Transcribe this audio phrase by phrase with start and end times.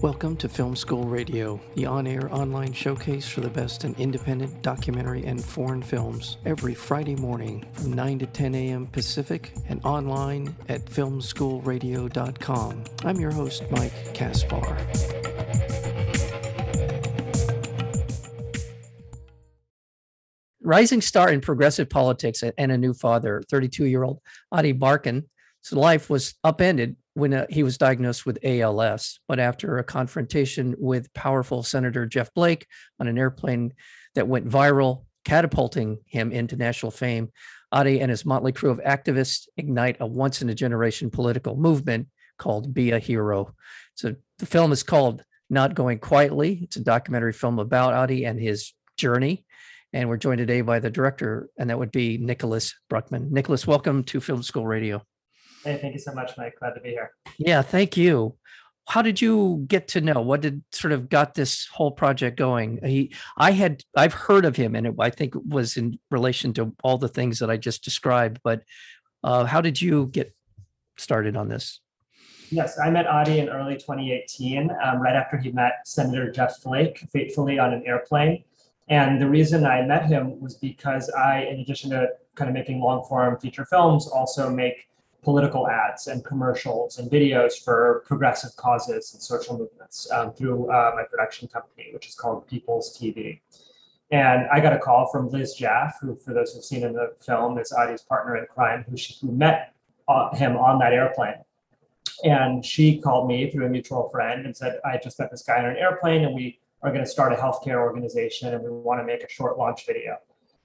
[0.00, 4.62] Welcome to Film School Radio, the on air online showcase for the best in independent
[4.62, 8.86] documentary and foreign films, every Friday morning from 9 to 10 a.m.
[8.86, 12.84] Pacific and online at filmschoolradio.com.
[13.04, 14.78] I'm your host, Mike Kaspar.
[20.62, 24.20] Rising star in progressive politics and a new father, 32 year old
[24.54, 25.24] Ady Barkan,
[25.64, 29.18] His life was upended when uh, he was diagnosed with ALS.
[29.26, 32.66] But after a confrontation with powerful Senator Jeff Flake
[33.00, 33.74] on an airplane
[34.14, 37.30] that went viral, catapulting him into national fame,
[37.74, 42.06] Ady and his motley crew of activists ignite a once in a generation political movement
[42.38, 43.52] called Be a Hero.
[43.96, 46.60] So the film is called Not Going Quietly.
[46.62, 49.44] It's a documentary film about Ady and his journey.
[49.92, 53.30] And we're joined today by the director, and that would be Nicholas Bruckman.
[53.30, 55.02] Nicholas, welcome to Film School Radio.
[55.68, 56.58] Hey, thank you so much, Mike.
[56.58, 57.12] Glad to be here.
[57.36, 58.36] Yeah, thank you.
[58.86, 60.22] How did you get to know?
[60.22, 62.80] What did sort of got this whole project going?
[62.82, 66.54] He, I had, I've heard of him, and it, I think it was in relation
[66.54, 68.40] to all the things that I just described.
[68.42, 68.62] But
[69.22, 70.34] uh, how did you get
[70.96, 71.80] started on this?
[72.48, 77.06] Yes, I met Ady in early 2018, um, right after he met Senator Jeff Flake,
[77.12, 78.42] fatefully on an airplane.
[78.88, 82.80] And the reason I met him was because I, in addition to kind of making
[82.80, 84.88] long form feature films, also make
[85.28, 90.92] political ads and commercials and videos for progressive causes and social movements um, through uh,
[90.96, 93.38] my production company, which is called People's TV.
[94.10, 97.12] And I got a call from Liz Jaffe, who, for those who've seen in the
[97.20, 99.74] film, is Ady's partner in crime, who, she, who met
[100.08, 101.44] uh, him on that airplane.
[102.24, 105.58] And she called me through a mutual friend and said, I just met this guy
[105.58, 108.98] on an airplane, and we are going to start a healthcare organization, and we want
[108.98, 110.16] to make a short launch video.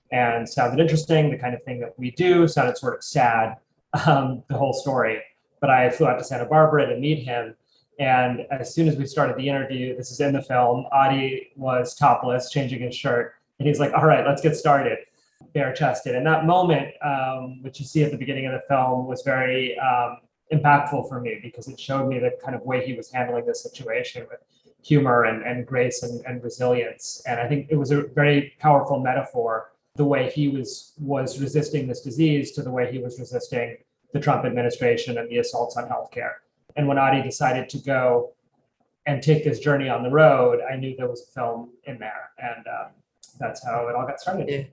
[0.09, 3.57] And sounded interesting, the kind of thing that we do, sounded sort of sad
[4.05, 5.21] um, the whole story.
[5.61, 7.55] But I flew out to Santa Barbara to meet him.
[7.99, 11.95] And as soon as we started the interview, this is in the film, Ady was
[11.95, 13.35] topless, changing his shirt.
[13.59, 14.97] And he's like, all right, let's get started,
[15.53, 16.15] bare chested.
[16.15, 19.77] And that moment, um, which you see at the beginning of the film, was very
[19.77, 20.17] um,
[20.51, 23.55] impactful for me because it showed me the kind of way he was handling the
[23.55, 24.39] situation with
[24.81, 27.21] humor and, and grace and, and resilience.
[27.27, 31.87] And I think it was a very powerful metaphor the way he was was resisting
[31.87, 33.77] this disease to the way he was resisting
[34.13, 36.33] the Trump administration and the assaults on healthcare.
[36.75, 38.33] And when Ady decided to go
[39.05, 42.31] and take this journey on the road, I knew there was a film in there,
[42.37, 42.91] and um,
[43.39, 44.49] that's how it all got started.
[44.49, 44.63] Yeah.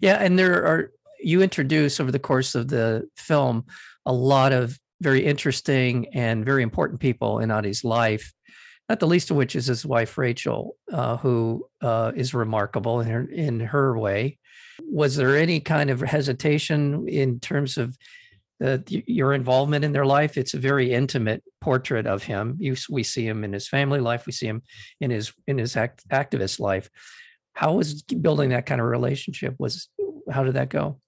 [0.00, 3.64] yeah, and there are you introduce over the course of the film
[4.04, 8.32] a lot of very interesting and very important people in Ady's life.
[8.88, 13.08] Not the least of which is his wife Rachel, uh, who uh, is remarkable in
[13.08, 14.38] her in her way.
[14.80, 17.96] Was there any kind of hesitation in terms of
[18.62, 20.36] uh, your involvement in their life?
[20.36, 22.56] It's a very intimate portrait of him.
[22.58, 24.26] You, we see him in his family life.
[24.26, 24.62] We see him
[25.00, 26.88] in his in his act, activist life.
[27.54, 29.54] How was building that kind of relationship?
[29.58, 29.88] Was
[30.30, 31.00] how did that go?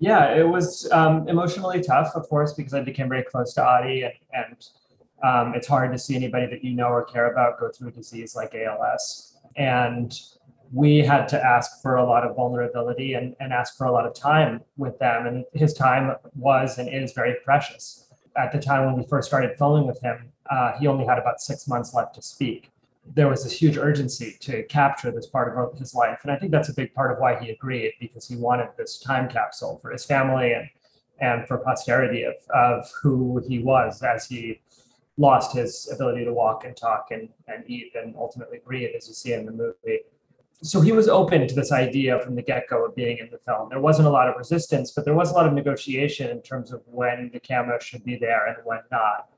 [0.00, 4.04] Yeah, it was um, emotionally tough, of course, because I became very close to Ady,
[4.04, 4.68] and, and
[5.24, 7.92] um, it's hard to see anybody that you know or care about go through a
[7.92, 9.36] disease like ALS.
[9.56, 10.16] And
[10.72, 14.06] we had to ask for a lot of vulnerability and, and ask for a lot
[14.06, 15.26] of time with them.
[15.26, 18.06] And his time was and is very precious.
[18.36, 21.40] At the time when we first started filming with him, uh, he only had about
[21.40, 22.70] six months left to speak.
[23.14, 26.20] There was this huge urgency to capture this part of his life.
[26.22, 28.98] And I think that's a big part of why he agreed, because he wanted this
[28.98, 30.68] time capsule for his family and,
[31.20, 34.60] and for posterity of, of who he was as he
[35.16, 39.14] lost his ability to walk and talk and, and eat and ultimately breathe, as you
[39.14, 40.00] see in the movie
[40.62, 43.68] so he was open to this idea from the get-go of being in the film.
[43.68, 46.72] There wasn't a lot of resistance but there was a lot of negotiation in terms
[46.72, 49.28] of when the camera should be there and when not.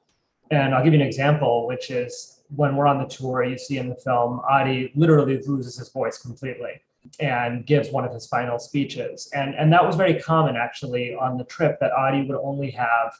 [0.50, 3.78] And i'll give you an example which is when we're on the tour you see
[3.78, 6.80] in the film ady literally loses his voice completely
[7.18, 9.30] and gives one of his final speeches.
[9.34, 13.14] And and that was very common actually on the trip that ady would only have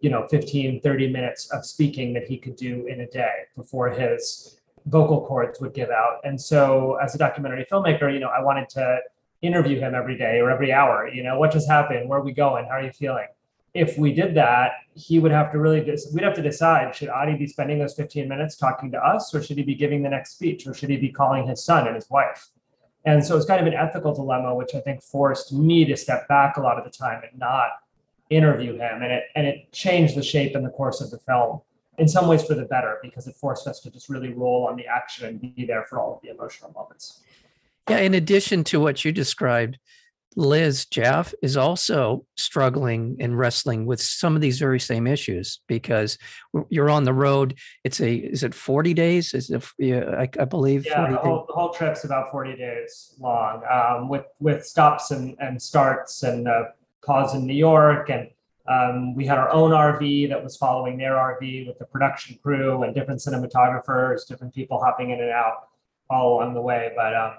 [0.00, 3.90] you know 15 30 minutes of speaking that he could do in a day before
[3.90, 4.57] his
[4.88, 6.20] vocal cords would give out.
[6.24, 9.00] And so as a documentary filmmaker, you know, I wanted to
[9.42, 12.08] interview him every day or every hour, you know, what just happened?
[12.08, 12.64] Where are we going?
[12.64, 13.26] How are you feeling?
[13.74, 15.80] If we did that, he would have to really,
[16.12, 19.42] we'd have to decide, should Ady be spending those 15 minutes talking to us or
[19.42, 21.94] should he be giving the next speech or should he be calling his son and
[21.94, 22.48] his wife?
[23.04, 26.26] And so it's kind of an ethical dilemma, which I think forced me to step
[26.28, 27.68] back a lot of the time and not
[28.30, 29.02] interview him.
[29.02, 31.60] And it, and it changed the shape and the course of the film
[31.98, 34.76] in some ways for the better because it forced us to just really roll on
[34.76, 37.20] the action and be there for all of the emotional moments.
[37.88, 39.78] Yeah, in addition to what you described,
[40.36, 46.16] Liz Jaffe is also struggling and wrestling with some of these very same issues because
[46.68, 47.58] you're on the road.
[47.82, 49.34] It's a is it 40 days?
[49.34, 52.56] Is it yeah, I, I believe Yeah, 40 the whole, the whole trip's about 40
[52.56, 56.64] days long, um, with with stops and, and starts and uh,
[57.04, 58.10] pause in New York.
[58.10, 58.28] And
[58.68, 62.82] um, we had our own RV that was following their RV with the production crew
[62.82, 65.68] and different cinematographers, different people hopping in and out
[66.10, 66.92] all along the way.
[66.94, 67.32] But um,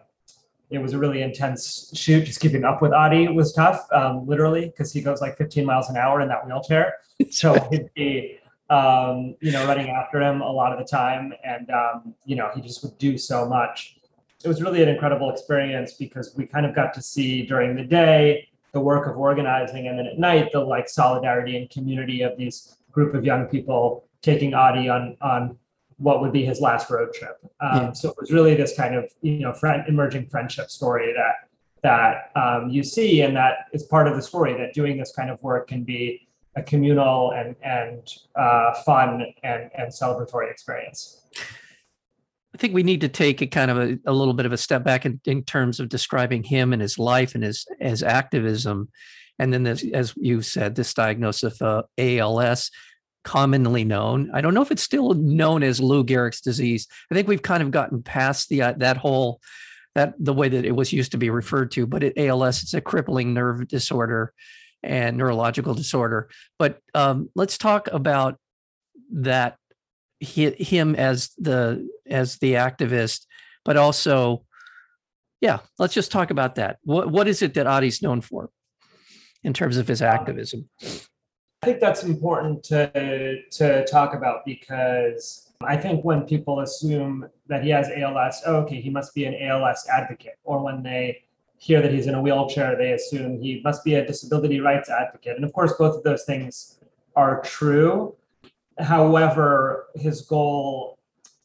[0.70, 2.26] it was a really intense shoot.
[2.26, 5.90] Just keeping up with Ady was tough, um, literally, because he goes like 15 miles
[5.90, 6.96] an hour in that wheelchair.
[7.30, 8.40] So he'd be
[8.70, 11.34] um, you know, running after him a lot of the time.
[11.44, 13.98] And, um, you know, he just would do so much.
[14.44, 17.84] It was really an incredible experience because we kind of got to see during the
[17.84, 22.38] day the work of organizing and then at night the like solidarity and community of
[22.38, 25.58] these group of young people taking Ady on on
[25.98, 27.38] what would be his last road trip.
[27.60, 27.92] Um, Yeah.
[27.92, 31.50] So it was really this kind of you know friend emerging friendship story that
[31.82, 35.30] that um, you see and that is part of the story that doing this kind
[35.30, 41.22] of work can be a communal and and uh, fun and and celebratory experience.
[42.54, 44.58] I think we need to take a kind of a, a little bit of a
[44.58, 48.90] step back in, in terms of describing him and his life and his his activism,
[49.38, 52.72] and then this, as you said, this diagnosis of uh, ALS,
[53.24, 54.32] commonly known.
[54.34, 56.88] I don't know if it's still known as Lou Gehrig's disease.
[57.12, 59.40] I think we've kind of gotten past the uh, that whole
[59.96, 61.86] that the way that it was used to be referred to.
[61.86, 64.34] But ALS, it's a crippling nerve disorder
[64.84, 66.30] and neurological disorder.
[66.58, 68.38] But um, let's talk about
[69.12, 69.58] that
[70.20, 73.26] him as the as the activist,
[73.66, 74.46] but also,
[75.42, 76.78] yeah, let's just talk about that.
[76.84, 78.50] What what is it that Ady's known for
[79.44, 80.70] in terms of his activism?
[81.62, 87.64] I think that's important to to talk about because I think when people assume that
[87.64, 91.24] he has ALS, oh, okay, he must be an ALS advocate, or when they
[91.58, 95.36] hear that he's in a wheelchair, they assume he must be a disability rights advocate.
[95.36, 96.80] And of course, both of those things
[97.18, 98.16] are true.
[98.80, 100.99] However, his goal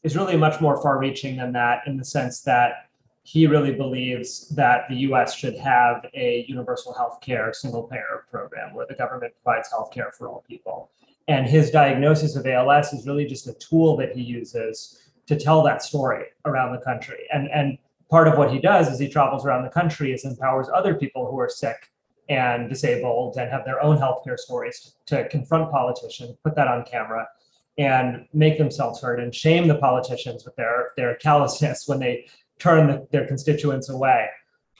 [0.05, 2.89] is really much more far reaching than that in the sense that
[3.23, 8.75] he really believes that the US should have a universal health care single payer program
[8.75, 10.91] where the government provides health care for all people.
[11.27, 15.63] And his diagnosis of ALS is really just a tool that he uses to tell
[15.63, 17.25] that story around the country.
[17.33, 17.79] And, and
[18.11, 21.25] part of what he does as he travels around the country is empowers other people
[21.31, 21.89] who are sick
[22.29, 27.27] and disabled and have their own healthcare stories to confront politicians, put that on camera,
[27.77, 32.25] and make themselves heard and shame the politicians with their their callousness when they
[32.59, 34.27] turn the, their constituents away.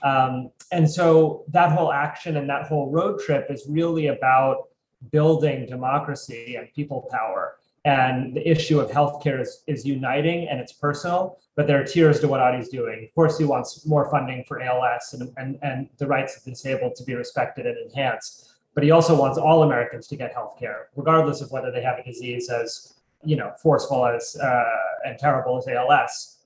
[0.02, 4.68] Um, and so that whole action and that whole road trip is really about
[5.10, 7.56] building democracy and people power.
[7.84, 12.18] And the issue of healthcare is, is uniting and it's personal, but there are tiers
[12.20, 13.04] to what Ady's doing.
[13.04, 16.50] Of course, he wants more funding for ALS and, and, and the rights of the
[16.50, 18.55] disabled to be respected and enhanced.
[18.76, 21.98] But he also wants all Americans to get health care, regardless of whether they have
[21.98, 22.94] a disease as
[23.24, 24.64] you know forceful as uh,
[25.04, 26.36] and terrible as ALS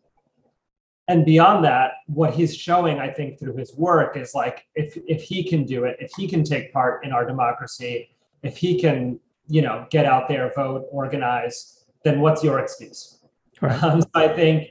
[1.10, 5.22] and beyond that what he's showing i think through his work is like if if
[5.22, 8.10] he can do it if he can take part in our democracy
[8.42, 9.18] if he can
[9.48, 13.18] you know get out there vote organize then what's your excuse
[13.60, 13.82] Right.
[13.82, 14.68] um, so i think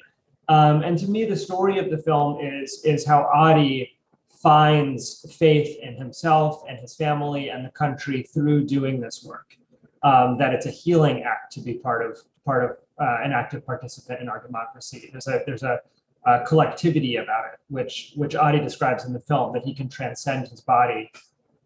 [0.48, 3.99] um, and to me the story of the film is is how ady
[4.42, 9.58] finds faith in himself and his family and the country through doing this work
[10.04, 13.66] um, that it's a healing act to be part of part of uh, an active
[13.66, 15.80] participant in our democracy there's a there's a
[16.26, 20.48] uh, collectivity about it, which which Ady describes in the film, that he can transcend
[20.48, 21.12] his body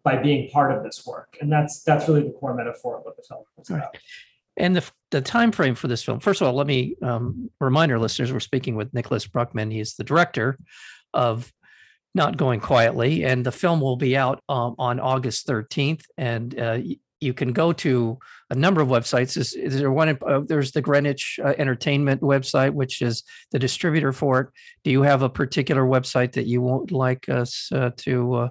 [0.02, 3.16] by being part of this work, and that's that's really the core metaphor of what
[3.16, 3.96] the film is about.
[4.56, 6.20] And the the time frame for this film.
[6.20, 9.72] First of all, let me um, remind our listeners we're speaking with Nicholas Bruckman.
[9.72, 10.58] He's the director
[11.12, 11.52] of
[12.14, 16.04] Not Going Quietly, and the film will be out um, on August 13th.
[16.16, 16.78] And uh,
[17.20, 18.18] you can go to
[18.50, 19.36] a number of websites.
[19.36, 20.16] Is, is there one?
[20.24, 24.48] Uh, there's the Greenwich uh, Entertainment website, which is the distributor for it.
[24.84, 28.48] Do you have a particular website that you would like us uh, to uh,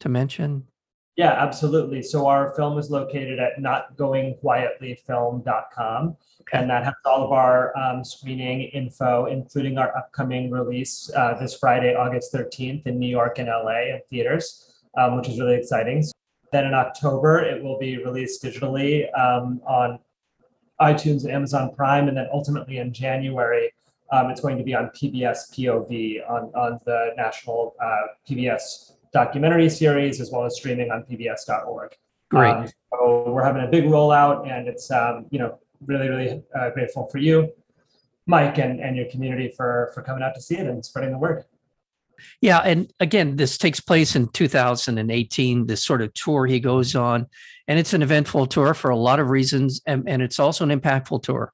[0.00, 0.68] to mention?
[1.16, 2.02] Yeah, absolutely.
[2.02, 6.58] So our film is located at notgoingquietlyfilm.com, Okay.
[6.58, 11.56] and that has all of our um, screening info, including our upcoming release uh, this
[11.56, 16.04] Friday, August 13th, in New York and LA in theaters, um, which is really exciting.
[16.50, 20.00] Then in October, it will be released digitally um, on
[20.80, 23.72] iTunes Amazon Prime, and then ultimately in January,
[24.10, 29.70] um, it's going to be on PBS POV on, on the national uh, PBS documentary
[29.70, 31.92] series, as well as streaming on PBS.org.
[32.30, 32.50] Great.
[32.50, 36.70] Um, so we're having a big rollout, and it's um, you know really really uh,
[36.70, 37.50] grateful for you,
[38.26, 41.18] Mike, and, and your community for for coming out to see it and spreading the
[41.18, 41.44] word.
[42.40, 45.66] Yeah, and again, this takes place in 2018.
[45.66, 47.26] This sort of tour he goes on,
[47.68, 50.80] and it's an eventful tour for a lot of reasons, and, and it's also an
[50.80, 51.52] impactful tour.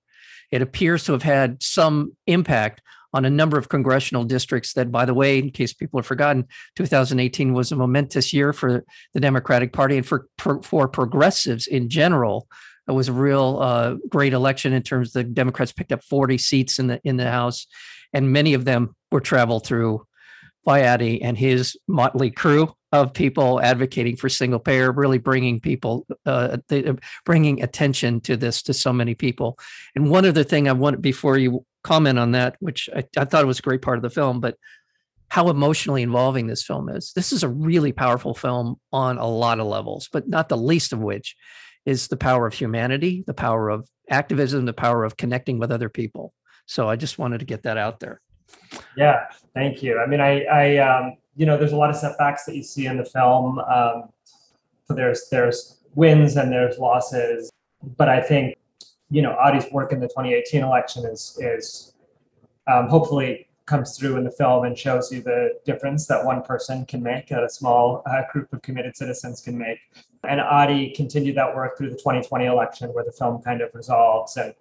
[0.51, 4.75] It appears to have had some impact on a number of congressional districts.
[4.75, 8.85] That, by the way, in case people have forgotten, 2018 was a momentous year for
[9.15, 12.49] the Democratic Party and for for, for progressives in general.
[12.89, 16.79] It was a real uh, great election in terms the Democrats picked up 40 seats
[16.79, 17.67] in the in the House,
[18.13, 20.07] and many of them were traveled through
[20.65, 26.07] by Ady and his motley crew of people advocating for single payer, really bringing people,
[26.27, 26.59] uh,
[27.25, 29.59] bringing attention to this to so many people.
[29.95, 33.47] And one other thing I want before you comment on that, which I, I thought
[33.47, 34.57] was a great part of the film, but
[35.29, 37.13] how emotionally involving this film is.
[37.15, 40.93] This is a really powerful film on a lot of levels, but not the least
[40.93, 41.37] of which
[41.87, 45.89] is the power of humanity, the power of activism, the power of connecting with other
[45.89, 46.35] people.
[46.67, 48.21] So I just wanted to get that out there.
[48.97, 50.01] Yeah, thank you.
[50.01, 52.87] I mean, I, I, um, you know, there's a lot of setbacks that you see
[52.87, 53.61] in the film.
[53.61, 54.11] Um,
[54.87, 57.51] so there's there's wins and there's losses,
[57.97, 58.57] but I think,
[59.11, 61.95] you know, Ady's work in the 2018 election is is
[62.67, 66.85] um, hopefully comes through in the film and shows you the difference that one person
[66.87, 69.79] can make, that a small uh, group of committed citizens can make.
[70.25, 74.37] And Ady continued that work through the 2020 election, where the film kind of resolves
[74.37, 74.55] and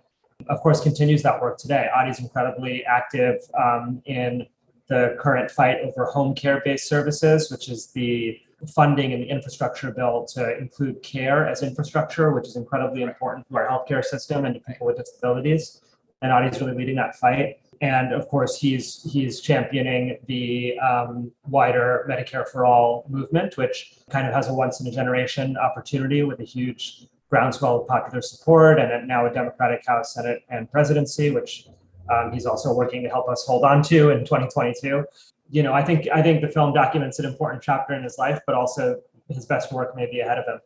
[0.48, 1.90] of course, continues that work today.
[1.96, 4.48] Ady's incredibly active um, in
[4.88, 9.92] the current fight over home care based services, which is the funding and the infrastructure
[9.92, 14.56] bill to include care as infrastructure, which is incredibly important to our healthcare system and
[14.56, 15.82] to people with disabilities.
[16.22, 17.60] And Ady's really leading that fight.
[17.82, 24.28] And of course, he's he's championing the um, wider Medicare for All movement, which kind
[24.28, 28.80] of has a once in a generation opportunity with a huge groundswell of popular support
[28.80, 31.68] and now a Democratic House, Senate, and presidency, which
[32.12, 35.06] um, he's also working to help us hold on to in 2022.
[35.50, 38.40] You know, I think I think the film documents an important chapter in his life,
[38.46, 40.60] but also his best work may be ahead of him.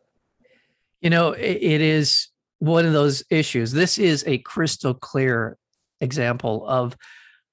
[1.00, 3.72] You know, it, it is one of those issues.
[3.72, 5.58] This is a crystal clear
[6.00, 6.96] example of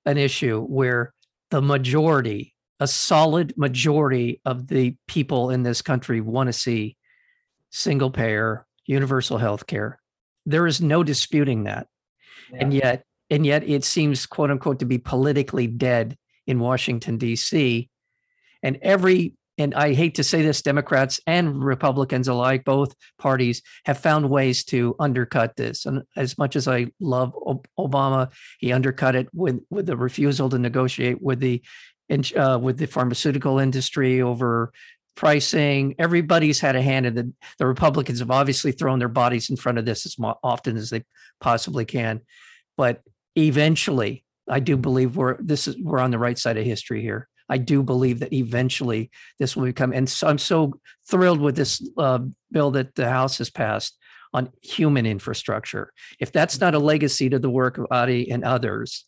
[0.05, 1.13] an issue where
[1.51, 6.97] the majority, a solid majority of the people in this country want to see
[7.69, 9.99] single payer universal health care.
[10.45, 11.87] There is no disputing that.
[12.51, 12.57] Yeah.
[12.59, 16.17] And yet, and yet it seems quote unquote to be politically dead
[16.51, 17.89] in Washington, DC.
[18.61, 23.99] And every and I hate to say this, Democrats and Republicans alike, both parties have
[23.99, 25.85] found ways to undercut this.
[25.85, 27.35] And as much as I love
[27.77, 31.61] Obama, he undercut it with with the refusal to negotiate with the
[32.35, 34.71] uh, with the pharmaceutical industry over
[35.15, 35.95] pricing.
[35.99, 39.77] Everybody's had a hand in the, the Republicans have obviously thrown their bodies in front
[39.77, 41.03] of this as often as they
[41.39, 42.21] possibly can.
[42.77, 43.01] But
[43.37, 47.27] eventually, I do believe we're this is we're on the right side of history here.
[47.49, 50.73] I do believe that eventually this will become, and so I'm so
[51.09, 52.19] thrilled with this uh,
[52.51, 53.97] bill that the House has passed
[54.33, 55.91] on human infrastructure.
[56.19, 59.05] If that's not a legacy to the work of Ady and others,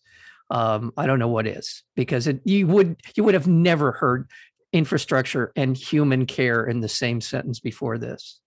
[0.49, 4.29] um, I don't know what is, because it, you would you would have never heard
[4.73, 8.39] infrastructure and human care in the same sentence before this.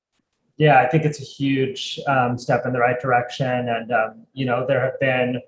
[0.59, 3.69] Yeah, I think it's a huge um, step in the right direction.
[3.69, 5.41] And, um, you know, there have been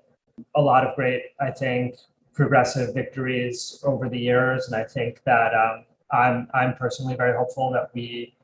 [0.55, 1.95] a lot of great, I think,
[2.33, 4.67] progressive victories over the years.
[4.67, 8.35] And I think that um, I'm, I'm personally very hopeful that we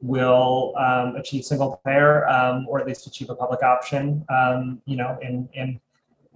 [0.00, 4.96] will um, achieve single payer um, or at least achieve a public option, um, you
[4.96, 5.80] know, in, in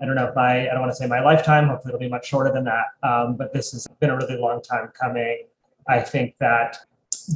[0.00, 2.26] I don't know my, I don't want to say my lifetime, hopefully it'll be much
[2.26, 2.86] shorter than that.
[3.02, 5.46] Um, but this has been a really long time coming.
[5.88, 6.76] I think that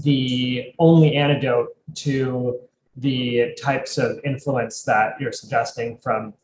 [0.03, 2.61] the only antidote to
[2.97, 6.35] the types of influence that you're suggesting from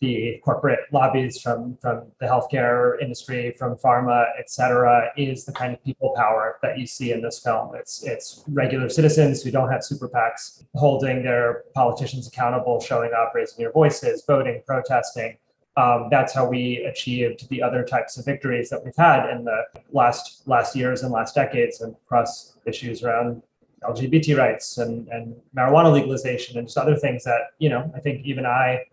[0.00, 5.74] the corporate lobbies, from from the healthcare industry, from pharma, et cetera, is the kind
[5.74, 7.74] of people power that you see in this film.
[7.74, 13.32] It's it's regular citizens who don't have super PACs holding their politicians accountable, showing up,
[13.34, 15.36] raising your voices, voting, protesting.
[15.76, 19.62] Um, that's how we achieved the other types of victories that we've had in the
[19.92, 23.42] last last years and last decades and across issues around
[23.82, 28.26] LGBT rights and, and marijuana legalization and just other things that, you know, I think
[28.26, 28.84] even I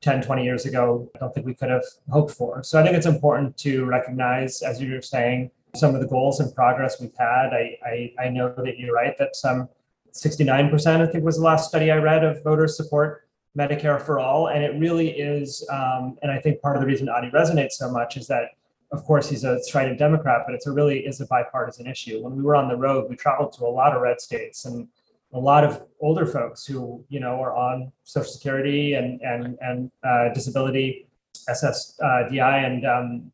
[0.00, 2.62] 10, 20 years ago, I don't think we could have hoped for.
[2.62, 6.40] So I think it's important to recognize, as you were saying, some of the goals
[6.40, 7.52] and progress we've had.
[7.52, 9.68] I, I, I know that you're right that some
[10.12, 14.48] 69%, I think was the last study I read, of voters support Medicare for all.
[14.48, 17.90] And it really is, um, and I think part of the reason Ady resonates so
[17.90, 18.56] much is that,
[18.92, 22.22] of course, he's a strident Democrat, but it's a really is a bipartisan issue.
[22.22, 24.88] When we were on the road, we traveled to a lot of red states and
[25.32, 29.90] a lot of older folks who you know are on Social Security and and and
[30.04, 31.06] uh, disability,
[31.48, 33.32] SSDI, and um,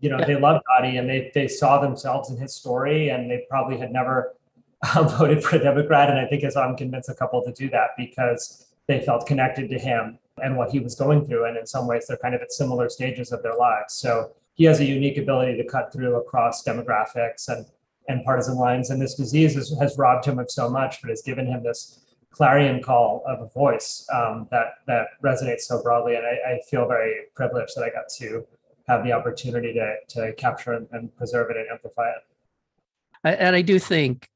[0.00, 0.26] you know, Yeah.
[0.26, 3.92] they loved Ady and they they saw themselves in his story, and they probably had
[3.92, 4.34] never
[4.82, 6.10] uh, voted for a Democrat.
[6.10, 9.70] And I think as I'm convinced a couple to do that because they felt connected
[9.70, 12.42] to him and what he was going through, and in some ways they're kind of
[12.42, 13.94] at similar stages of their lives.
[13.94, 17.64] So he has a unique ability to cut through across demographics and
[18.08, 18.90] and partisan lines.
[18.90, 22.00] And this disease has, has robbed him of so much, but has given him this
[22.30, 26.16] clarion call of a voice um, that that resonates so broadly.
[26.16, 28.46] And I, I feel very privileged that I got to
[28.88, 32.22] have the opportunity to to capture and, and preserve it and amplify it.
[33.24, 34.28] And I do think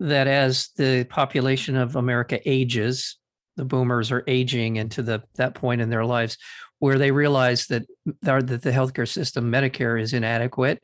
[0.00, 3.16] that as the population of America ages,
[3.56, 6.36] the boomers are aging into the that point in their lives
[6.80, 7.86] where they realize that
[8.22, 10.82] that the healthcare system, Medicare, is inadequate.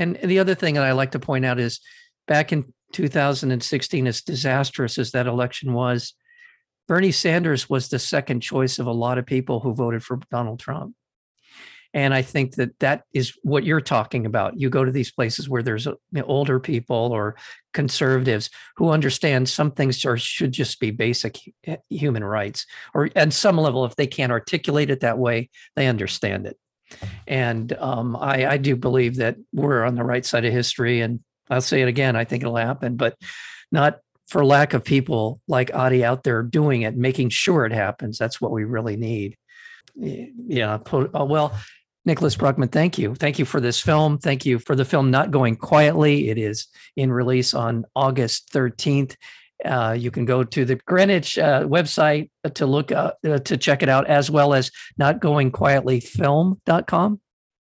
[0.00, 1.78] And the other thing that I like to point out is
[2.26, 6.14] back in 2016, as disastrous as that election was,
[6.88, 10.58] Bernie Sanders was the second choice of a lot of people who voted for Donald
[10.58, 10.96] Trump.
[11.92, 14.58] And I think that that is what you're talking about.
[14.58, 17.36] You go to these places where there's uh, older people or
[17.74, 21.36] conservatives who understand some things are, should just be basic
[21.90, 22.64] human rights,
[22.94, 26.56] or at some level, if they can't articulate it that way, they understand it.
[27.26, 31.00] And um, I, I do believe that we're on the right side of history.
[31.00, 33.16] And I'll say it again, I think it'll happen, but
[33.72, 38.18] not for lack of people like Ady out there doing it, making sure it happens.
[38.18, 39.36] That's what we really need.
[39.96, 40.78] Yeah.
[40.92, 41.58] uh, Well,
[42.04, 43.14] Nicholas Bruckman, thank you.
[43.14, 44.18] Thank you for this film.
[44.18, 46.30] Thank you for the film Not Going Quietly.
[46.30, 49.16] It is in release on August 13th.
[49.64, 53.82] Uh, you can go to the Greenwich uh, website to look uh, uh, to check
[53.82, 57.20] it out, as well as notgoingquietlyfilm.com.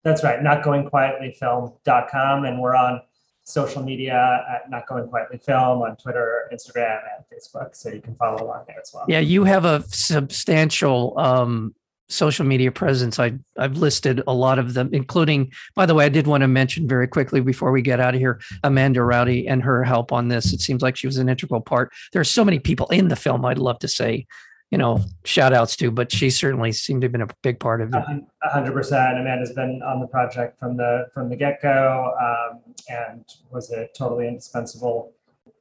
[0.03, 2.45] That's right, notgoingquietlyfilm.com.
[2.45, 3.01] And we're on
[3.43, 7.75] social media at Not Going Quietly Film on Twitter, Instagram, and Facebook.
[7.75, 9.05] So you can follow along there as well.
[9.07, 11.73] Yeah, you have a substantial um,
[12.07, 13.19] social media presence.
[13.19, 15.51] I I've listed a lot of them, including.
[15.75, 18.19] By the way, I did want to mention very quickly before we get out of
[18.19, 20.53] here, Amanda Roddy and her help on this.
[20.53, 21.91] It seems like she was an integral part.
[22.13, 23.45] There are so many people in the film.
[23.45, 24.27] I'd love to say,
[24.71, 27.81] you know, shout outs to, but she certainly seemed to have been a big part
[27.81, 28.03] of it.
[28.43, 29.17] Hundred percent.
[29.17, 33.87] Amanda's been on the project from the from the get go, um, and was a
[33.97, 35.13] totally indispensable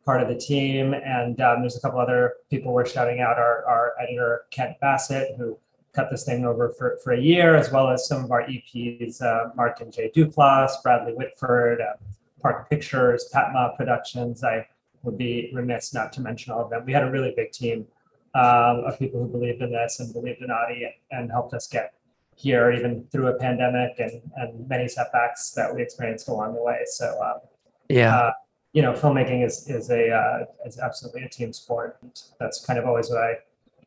[0.05, 0.95] part of the team.
[0.95, 3.39] And um, there's a couple other people we're shouting out.
[3.39, 5.59] Our our editor Kent Bassett, who
[5.95, 9.23] cut this thing over for, for a year, as well as some of our EPs,
[9.23, 11.95] uh, Mark and Jay Duplass, Bradley Whitford, uh,
[12.41, 14.43] Park Pictures, Patma Productions.
[14.45, 14.67] I
[15.03, 16.85] would be remiss not to mention all of them.
[16.85, 17.87] We had a really big team
[18.35, 21.95] um, of people who believed in this and believed in Ady and helped us get
[22.37, 26.81] here, even through a pandemic and, and many setbacks that we experienced along the way.
[26.87, 27.41] So, um,
[27.89, 28.17] Yeah.
[28.17, 28.33] uh,
[28.73, 31.97] you know, filmmaking is is a uh, is absolutely a team sport.
[32.41, 33.35] That's kind of always what I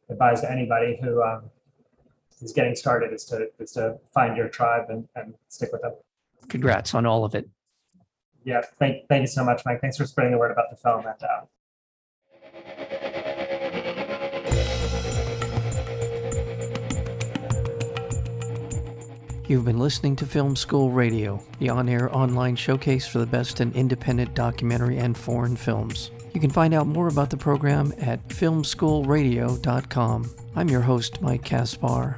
[0.09, 1.51] advise to anybody who um,
[2.41, 5.93] is getting started is to is to find your tribe and, and stick with them.
[6.49, 7.49] Congrats on all of it.
[8.43, 9.81] Yeah, thank thank you so much, Mike.
[9.81, 11.05] Thanks for spreading the word about the film.
[11.05, 11.41] And uh,
[19.47, 23.61] You've been listening to Film School Radio, the on air online showcase for the best
[23.61, 26.11] in independent documentary and foreign films.
[26.33, 30.35] You can find out more about the program at filmschoolradio.com.
[30.53, 32.17] I'm your host, Mike Caspar.